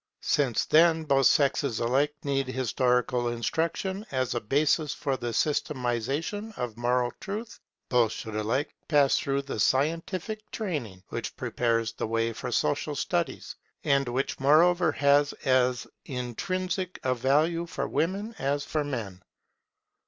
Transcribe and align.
Since, 0.23 0.65
then, 0.65 1.03
both 1.03 1.27
sexes 1.27 1.79
alike 1.79 2.15
need 2.23 2.47
historical 2.47 3.27
instruction 3.27 4.03
as 4.09 4.33
a 4.33 4.41
basis 4.41 4.95
for 4.95 5.15
the 5.15 5.31
systematization 5.31 6.53
of 6.57 6.75
moral 6.75 7.11
truth, 7.19 7.59
both 7.87 8.11
should 8.11 8.35
alike 8.35 8.73
pass 8.87 9.19
through 9.19 9.43
the 9.43 9.59
scientific 9.59 10.49
training 10.49 11.03
which 11.09 11.35
prepares 11.37 11.93
the 11.93 12.07
way 12.07 12.33
for 12.33 12.51
social 12.51 12.95
studies, 12.95 13.55
and 13.83 14.07
which 14.09 14.39
moreover 14.39 14.91
has 14.91 15.33
as 15.45 15.85
intrinsic 16.05 16.99
a 17.03 17.13
value 17.13 17.67
for 17.67 17.87
women 17.87 18.33
as 18.39 18.65
for 18.65 18.83
men. 18.83 19.21